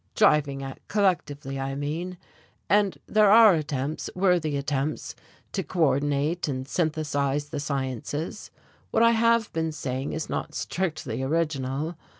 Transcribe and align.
"Driving 0.15 0.63
at 0.63 0.79
collectively, 0.87 1.59
I 1.59 1.75
mean. 1.75 2.17
And 2.67 2.97
there 3.05 3.29
are 3.29 3.53
attempts, 3.53 4.09
worthy 4.15 4.57
attempts, 4.57 5.13
to 5.51 5.61
coordinate 5.61 6.47
and 6.47 6.67
synthesize 6.67 7.49
the 7.49 7.59
sciences. 7.59 8.49
What 8.89 9.03
I 9.03 9.11
have 9.11 9.53
been 9.53 9.71
saying 9.71 10.13
is 10.13 10.27
not 10.27 10.55
strictly 10.55 11.21
original. 11.21 11.97